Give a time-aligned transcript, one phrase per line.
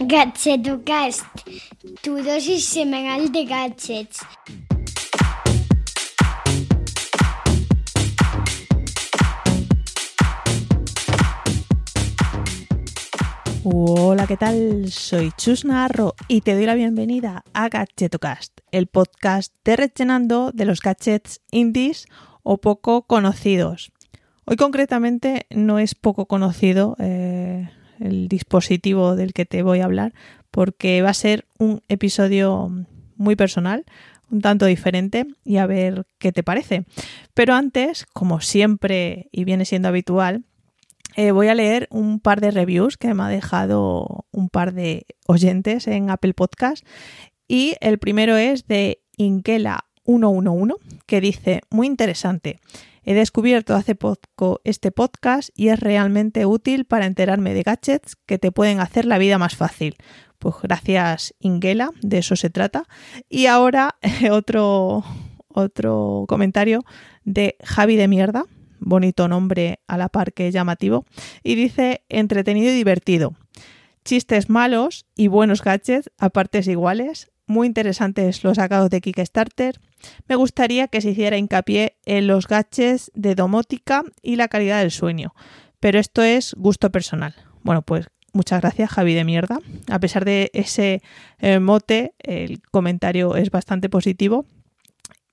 [0.00, 1.26] Gadgetocast,
[2.02, 4.20] tu dosis semanal de gadgets.
[13.64, 14.92] Hola, ¿qué tal?
[14.92, 20.64] Soy Chus Narro y te doy la bienvenida a Gadgetocast, el podcast de rellenando de
[20.66, 22.06] los gadgets indies
[22.44, 23.90] o poco conocidos.
[24.48, 27.68] Hoy concretamente no es poco conocido eh,
[27.98, 30.14] el dispositivo del que te voy a hablar,
[30.52, 32.70] porque va a ser un episodio
[33.16, 33.84] muy personal,
[34.30, 36.84] un tanto diferente y a ver qué te parece.
[37.34, 40.44] Pero antes, como siempre y viene siendo habitual,
[41.16, 45.06] eh, voy a leer un par de reviews que me ha dejado un par de
[45.26, 46.86] oyentes en Apple Podcast
[47.48, 50.74] y el primero es de Inkela 111
[51.06, 52.60] que dice muy interesante.
[53.08, 58.36] He descubierto hace poco este podcast y es realmente útil para enterarme de gadgets que
[58.36, 59.94] te pueden hacer la vida más fácil.
[60.40, 62.82] Pues gracias Ingela, de eso se trata.
[63.28, 63.94] Y ahora
[64.32, 65.04] otro,
[65.46, 66.84] otro comentario
[67.24, 68.44] de Javi de Mierda,
[68.80, 71.04] bonito nombre a la par que llamativo,
[71.44, 73.34] y dice entretenido y divertido.
[74.04, 79.80] Chistes malos y buenos gadgets a partes iguales, muy interesantes los sacados de Kickstarter.
[80.28, 84.90] Me gustaría que se hiciera hincapié en los gaches de domótica y la calidad del
[84.90, 85.34] sueño,
[85.80, 87.34] pero esto es gusto personal.
[87.62, 89.58] Bueno, pues muchas gracias Javi de mierda.
[89.90, 91.02] A pesar de ese
[91.38, 94.46] eh, mote, el comentario es bastante positivo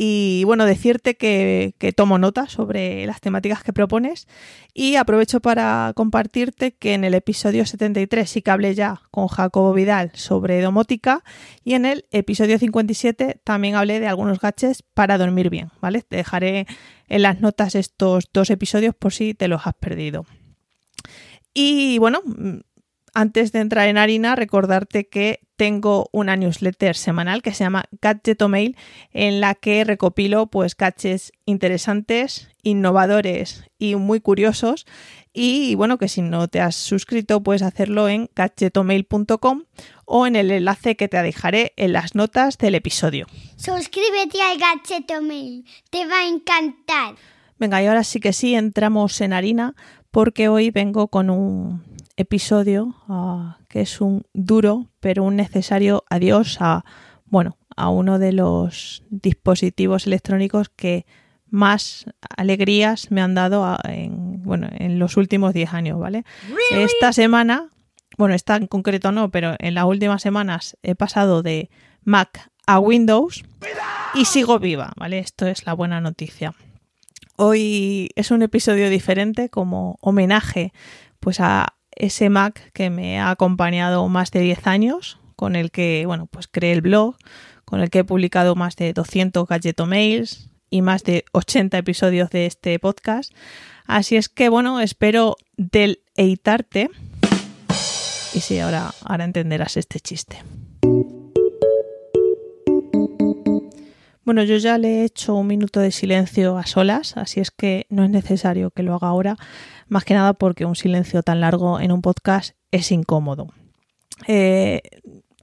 [0.00, 4.28] y bueno, decirte que, tomo nota sobre las temáticas que propones
[4.72, 9.72] y aprovecho para compartirte que en el episodio 73 sí que hablé ya con Jacobo
[9.72, 11.24] Vidal sobre domótica
[11.64, 16.02] y en el episodio 57 también hablé de algunos gaches para dormir bien, ¿vale?
[16.02, 16.68] Te dejaré
[17.08, 20.26] en las notas estos dos episodios por si te los has perdido.
[21.52, 22.20] Y bueno,
[23.18, 28.76] antes de entrar en harina, recordarte que tengo una newsletter semanal que se llama Gadgetomail,
[29.12, 34.86] en la que recopilo pues gadgets interesantes, innovadores y muy curiosos.
[35.32, 39.64] Y bueno, que si no te has suscrito, puedes hacerlo en gadgetomail.com
[40.04, 43.26] o en el enlace que te dejaré en las notas del episodio.
[43.56, 47.16] Suscríbete al Gadgetomail, te va a encantar.
[47.58, 49.74] Venga, y ahora sí que sí, entramos en harina
[50.12, 56.58] porque hoy vengo con un episodio ah, que es un duro pero un necesario adiós
[56.60, 56.84] a
[57.26, 61.06] bueno a uno de los dispositivos electrónicos que
[61.50, 66.24] más alegrías me han dado ah, en, bueno, en los últimos 10 años, ¿vale?
[66.72, 67.68] Esta semana,
[68.16, 71.70] bueno, esta en concreto no, pero en las últimas semanas he pasado de
[72.02, 73.44] Mac a Windows
[74.14, 75.20] y sigo viva, ¿vale?
[75.20, 76.54] Esto es la buena noticia.
[77.36, 80.72] Hoy es un episodio diferente como homenaje
[81.20, 86.04] pues a ese Mac que me ha acompañado más de 10 años, con el que,
[86.06, 87.16] bueno, pues creé el blog,
[87.64, 89.46] con el que he publicado más de 200
[89.86, 93.32] mails y más de 80 episodios de este podcast.
[93.86, 96.90] Así es que, bueno, espero deleitarte.
[98.34, 100.42] Y sí, ahora, ahora entenderás este chiste.
[104.28, 107.86] Bueno, yo ya le he hecho un minuto de silencio a solas, así es que
[107.88, 109.38] no es necesario que lo haga ahora,
[109.88, 113.46] más que nada porque un silencio tan largo en un podcast es incómodo.
[114.26, 114.82] Eh,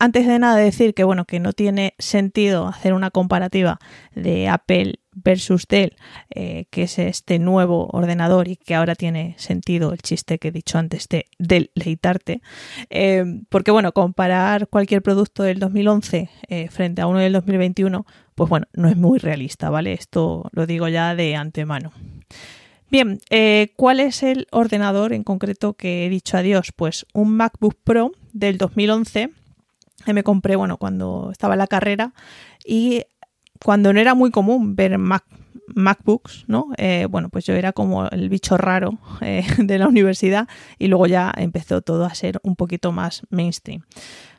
[0.00, 3.78] antes de nada decir que bueno, que no tiene sentido hacer una comparativa
[4.16, 5.96] de Apple versus Dell,
[6.30, 10.52] eh, que es este nuevo ordenador y que ahora tiene sentido el chiste que he
[10.52, 12.40] dicho antes de deleitarte,
[12.90, 18.48] eh, porque bueno, comparar cualquier producto del 2011 eh, frente a uno del 2021, pues
[18.48, 19.92] bueno, no es muy realista, ¿vale?
[19.92, 21.92] Esto lo digo ya de antemano.
[22.90, 23.20] Bien,
[23.76, 26.72] ¿cuál es el ordenador en concreto que he dicho adiós?
[26.76, 29.30] Pues un MacBook Pro del 2011
[30.12, 32.12] me compré, bueno, cuando estaba en la carrera
[32.64, 33.04] y
[33.62, 36.68] cuando no era muy común ver MacBooks, ¿no?
[36.76, 40.48] Eh, bueno, pues yo era como el bicho raro eh, de la universidad
[40.78, 43.82] y luego ya empezó todo a ser un poquito más mainstream.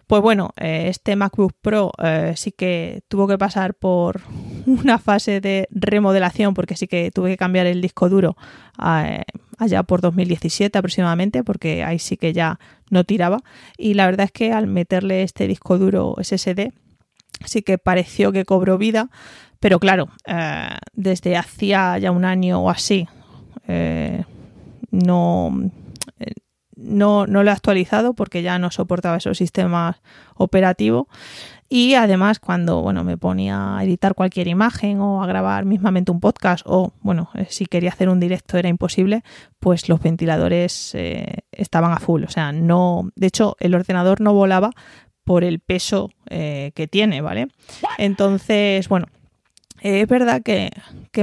[0.05, 1.91] Pues bueno, eh, este MacBook Pro
[2.35, 4.21] sí que tuvo que pasar por
[4.65, 8.35] una fase de remodelación porque sí que tuve que cambiar el disco duro
[8.77, 12.59] allá por 2017 aproximadamente porque ahí sí que ya
[12.89, 13.39] no tiraba
[13.77, 16.73] y la verdad es que al meterle este disco duro SSD
[17.45, 19.09] sí que pareció que cobró vida,
[19.59, 23.07] pero claro, eh, desde hacía ya un año o así,
[23.67, 24.23] eh,
[24.91, 25.71] no,
[26.75, 30.01] no, no lo he actualizado porque ya no soportaba esos sistemas
[30.35, 31.07] operativos.
[31.69, 36.19] Y además cuando bueno me ponía a editar cualquier imagen o a grabar mismamente un
[36.19, 39.23] podcast o bueno eh, si quería hacer un directo era imposible
[39.59, 42.25] pues los ventiladores eh, estaban a full.
[42.25, 44.69] O sea no de hecho el ordenador no volaba
[45.23, 47.47] por el peso eh, que tiene vale
[47.97, 49.07] entonces bueno
[49.83, 50.71] es verdad que,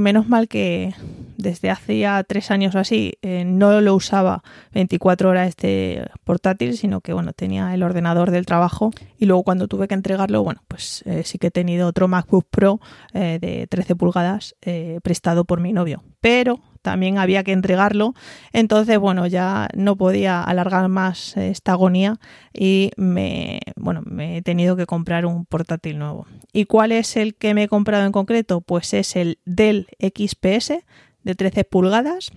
[0.02, 0.94] menos mal que
[1.38, 4.42] desde hace ya tres años así eh, no lo usaba
[4.74, 9.66] 24 horas este portátil, sino que bueno, tenía el ordenador del trabajo y luego cuando
[9.66, 12.80] tuve que entregarlo, bueno, pues eh, sí que he tenido otro MacBook Pro
[13.14, 14.54] eh, de 13 pulgadas
[15.02, 16.02] prestado por mi novio.
[16.20, 18.14] Pero también había que entregarlo.
[18.52, 22.18] Entonces, bueno, ya no podía alargar más esta agonía
[22.52, 26.26] y me, bueno, me he tenido que comprar un portátil nuevo.
[26.52, 28.60] ¿Y cuál es el que me he comprado en concreto?
[28.60, 30.84] Pues es el Dell XPS
[31.22, 32.30] de 13 pulgadas.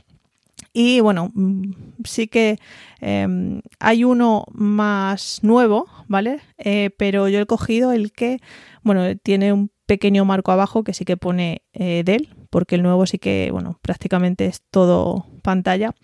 [0.74, 1.72] Y bueno, mm,
[2.04, 2.58] sí que
[3.00, 6.40] em, hay uno más nuevo, ¿vale?
[6.58, 8.40] Eh, pero yo he cogido el que,
[8.82, 13.08] bueno, tiene un pequeño marco abajo que sí que pone eh, Dell, porque el nuevo
[13.08, 15.96] sí que, bueno, prácticamente es todo pantalla.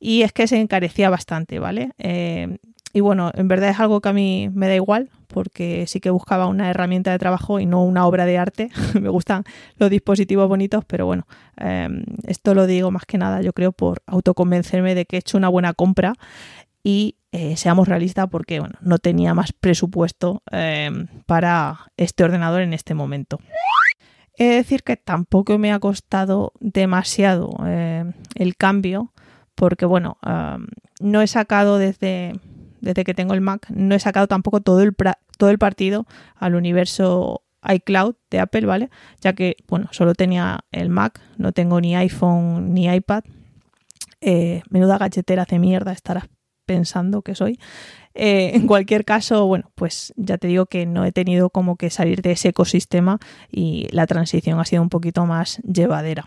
[0.00, 1.92] Y es que se encarecía bastante, ¿vale?
[1.98, 2.58] Eh,
[2.92, 6.10] y bueno, en verdad es algo que a mí me da igual, porque sí que
[6.10, 8.70] buscaba una herramienta de trabajo y no una obra de arte.
[9.00, 9.44] me gustan
[9.76, 11.24] los dispositivos bonitos, pero bueno,
[11.56, 15.38] em, esto lo digo más que nada, yo creo, por autoconvencerme de que he hecho
[15.38, 16.14] una buena compra
[16.82, 20.42] y eh, seamos realistas porque bueno, no tenía más presupuesto
[21.26, 23.38] para este ordenador en este momento.
[24.36, 29.12] He de decir que tampoco me ha costado demasiado eh, el cambio,
[29.54, 30.16] porque bueno,
[31.00, 32.32] no he sacado desde,
[32.80, 34.94] desde que tengo el Mac, no he sacado tampoco todo el,
[35.36, 36.06] todo el partido
[36.36, 38.90] al universo iCloud de Apple, ¿vale?
[39.20, 43.24] Ya que, bueno, solo tenía el Mac, no tengo ni iPhone ni iPad.
[44.20, 46.28] Eh, menuda galletera de mierda estarás
[46.64, 47.58] pensando que soy.
[48.14, 51.90] Eh, en cualquier caso, bueno, pues ya te digo que no he tenido como que
[51.90, 53.18] salir de ese ecosistema
[53.50, 56.26] y la transición ha sido un poquito más llevadera.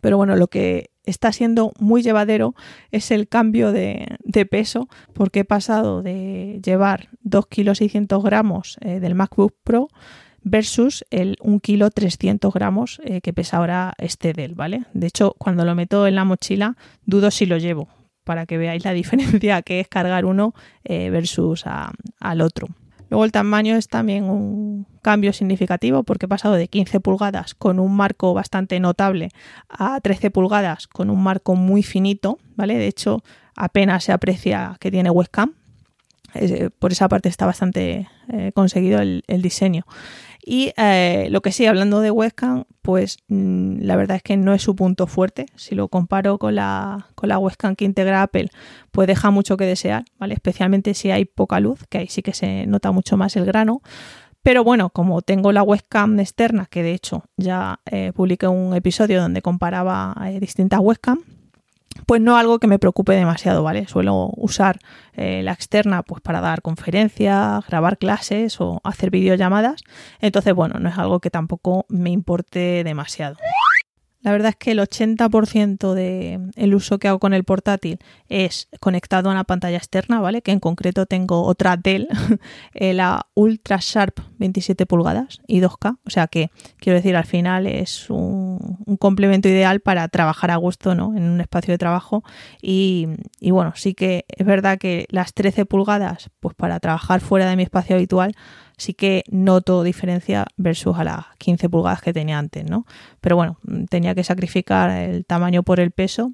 [0.00, 2.54] Pero bueno, lo que está siendo muy llevadero
[2.92, 4.18] es el cambio de,
[4.50, 9.88] peso, porque he pasado de llevar 2 kilos 600 gramos eh, del MacBook Pro
[10.42, 14.84] versus el 1 kilo 300 gramos eh, que pesa ahora este del, ¿vale?
[14.92, 17.88] De hecho, cuando lo meto en la mochila, dudo si lo llevo,
[18.28, 20.54] para que veáis la diferencia que es cargar uno
[20.84, 21.64] eh, versus
[22.20, 22.68] al otro.
[23.08, 27.80] Luego el tamaño es también un cambio significativo porque he pasado de 15 pulgadas con
[27.80, 29.30] un marco bastante notable
[29.70, 32.76] a 13 pulgadas con un marco muy finito, ¿vale?
[32.76, 33.22] De hecho,
[33.56, 35.54] apenas se aprecia que tiene webcam.
[36.78, 39.86] por esa parte está bastante eh, conseguido el, diseño.
[40.50, 44.54] Y eh, lo que sí, hablando de webcam, pues mm, la verdad es que no
[44.54, 45.44] es su punto fuerte.
[45.56, 48.48] Si lo comparo con la, con la webcam que integra Apple,
[48.90, 50.32] pues deja mucho que desear, ¿vale?
[50.32, 53.82] Especialmente si hay poca luz, que ahí sí que se nota mucho más el grano.
[54.42, 59.20] Pero bueno, como tengo la webcam externa, que de hecho ya eh, publiqué un episodio
[59.20, 61.20] donde comparaba eh, distintas webcams,
[62.06, 63.86] pues no algo que me preocupe demasiado, ¿vale?
[63.86, 64.78] Suelo usar
[65.14, 69.82] eh, la externa pues para dar conferencias, grabar clases o hacer videollamadas.
[70.20, 73.36] Entonces, bueno, no es algo que tampoco me importe demasiado.
[74.28, 77.98] La verdad es que el 80% del uso que hago con el portátil
[78.28, 80.42] es conectado a una pantalla externa, ¿vale?
[80.42, 82.08] Que en concreto tengo otra Dell,
[82.74, 85.96] eh, la Ultra Sharp 27 pulgadas y 2K.
[86.04, 88.58] O sea que, quiero decir, al final es un,
[88.98, 91.16] complemento ideal para trabajar a gusto, ¿no?
[91.16, 92.22] En un espacio de trabajo.
[92.60, 93.06] Y
[93.50, 97.62] bueno, sí que es verdad que las 13 pulgadas, pues para trabajar fuera de mi
[97.62, 98.34] espacio habitual,
[98.78, 102.86] sí que noto diferencia versus a las 15 pulgadas que tenía antes, ¿no?
[103.20, 103.58] Pero bueno,
[103.90, 106.32] tenía que sacrificar el tamaño por el peso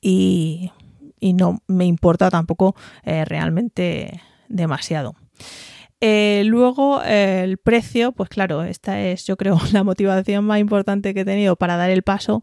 [0.00, 0.72] y,
[1.20, 5.14] no me importa tampoco eh, realmente demasiado.
[6.00, 11.20] Eh, luego el precio, pues claro, esta es yo creo la motivación más importante que
[11.20, 12.42] he tenido para dar el paso,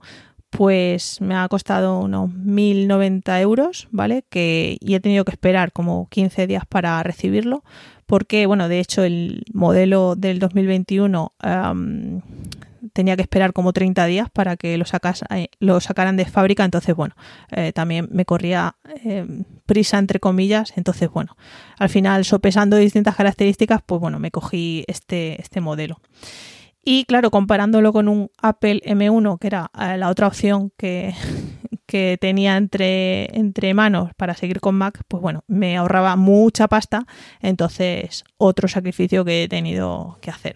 [0.57, 4.24] pues me ha costado unos 1.090 euros, ¿vale?
[4.29, 7.63] Que, y he tenido que esperar como 15 días para recibirlo,
[8.05, 11.33] porque, bueno, de hecho el modelo del 2021
[12.93, 14.85] tenía que esperar como 30 días para que lo,
[15.31, 17.15] eh, lo sacaran de fábrica, entonces, bueno,
[17.51, 21.35] eh, también me corría em, prisa, entre comillas, entonces, bueno,
[21.77, 26.00] al final, sopesando distintas características, pues bueno, me cogí este, este modelo.
[26.88, 31.15] Y claro, comparándolo con un Apple M1, que era eh, la otra opción que,
[31.88, 37.08] que tenía entre, entre manos para seguir con Mac, pues bueno, me ahorraba mucha pasta,
[37.42, 40.56] entonces otro sacrificio que he tenido que hacer.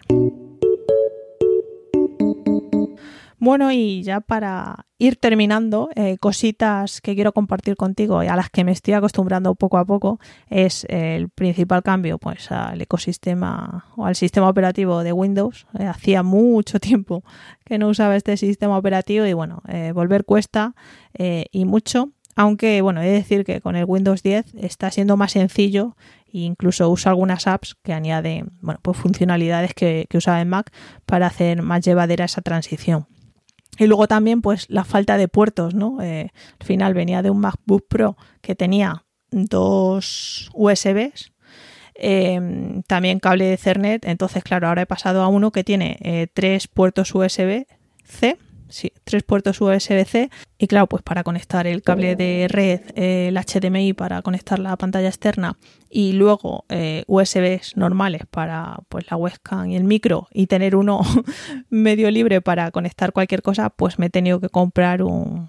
[3.40, 8.50] Bueno, y ya para ir terminando, eh, cositas que quiero compartir contigo y a las
[8.50, 10.20] que me estoy acostumbrando poco a poco
[10.50, 15.66] es el principal cambio pues al ecosistema o al sistema operativo de Windows.
[15.78, 17.24] Eh, hacía mucho tiempo
[17.64, 20.74] que no usaba este sistema operativo y bueno, eh, volver cuesta
[21.18, 22.10] y mucho.
[22.36, 26.40] Aunque bueno, he de decir que con el Windows 10 está siendo más sencillo e
[26.40, 30.70] incluso uso algunas apps que añaden bueno, pues funcionalidades que, que usaba en Mac
[31.06, 33.06] para hacer más llevadera esa transición.
[33.78, 36.02] Y luego también, pues, la falta de puertos, ¿no?
[36.02, 41.32] Eh, al final venía de un MacBook Pro que tenía dos USBs,
[41.94, 44.04] em, también cable de Ethernet.
[44.04, 48.36] Entonces, claro, ahora he pasado a uno que tiene eh, tres puertos USB-C
[48.70, 53.92] sí, tres puertos USB-C y claro, pues para conectar el cable de red, el HDMI
[53.92, 55.56] para conectar la pantalla externa
[55.88, 61.00] y luego eh, USBs normales para pues la webcam y el micro y tener uno
[61.70, 65.48] medio libre para conectar cualquier cosa, pues me he tenido que comprar un,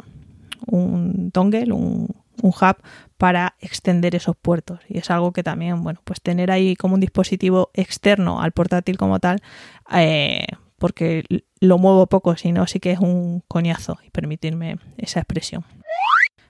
[0.67, 2.07] un dongle, un,
[2.41, 2.77] un hub
[3.17, 4.79] para extender esos puertos.
[4.87, 8.97] Y es algo que también bueno pues tener ahí como un dispositivo externo al portátil
[8.97, 9.41] como tal
[9.93, 10.47] eh,
[10.81, 11.23] porque
[11.59, 15.63] lo muevo poco, sino sí que es un coñazo y permitirme esa expresión.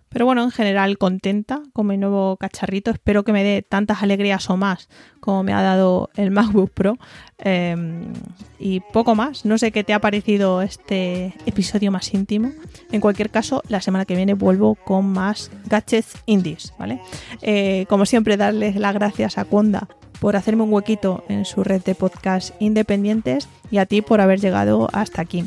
[0.07, 2.91] Pero bueno, en general contenta con mi nuevo cacharrito.
[2.91, 4.87] Espero que me dé tantas alegrías o más
[5.19, 6.97] como me ha dado el MacBook Pro.
[7.39, 8.13] Em,
[8.57, 9.43] y poco más.
[9.43, 12.51] No sé qué te ha parecido este episodio más íntimo.
[12.91, 17.01] En cualquier caso, la semana que viene vuelvo con más gadgets indies, ¿vale?
[17.41, 19.89] Eh, como siempre, darles las gracias a Conda
[20.21, 24.39] por hacerme un huequito en su red de podcast independientes y a ti por haber
[24.39, 25.45] llegado hasta aquí.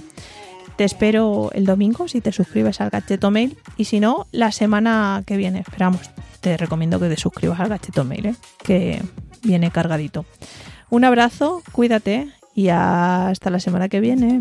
[0.74, 5.22] Te espero el domingo si te suscribes al Gacheto Mail y si no, la semana
[5.24, 5.60] que viene.
[5.60, 8.34] Esperamos, te recomiendo que te suscribas al Gacheto Mail, ¿eh?
[8.64, 9.00] que
[9.44, 10.26] viene cargadito.
[10.90, 14.40] Un abrazo, cuídate y hasta la semana que viene.